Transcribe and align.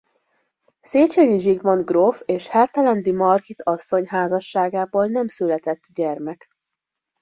Széchenyi 0.81 1.37
Zsigmond 1.39 1.85
gróf 1.85 2.21
és 2.25 2.47
Hertelendy 2.47 3.11
Margit 3.11 3.61
asszony 3.61 4.03
házasságából 4.07 5.05
nem 5.07 5.27
született 5.27 5.79
gyermek. 5.93 6.49